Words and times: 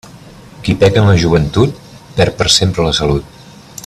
Qui 0.67 0.73
peca 0.83 1.01
en 1.03 1.09
la 1.11 1.19
joventut, 1.25 1.77
perd 2.17 2.37
per 2.41 2.51
sempre 2.59 2.87
la 2.89 2.99
salut. 3.03 3.41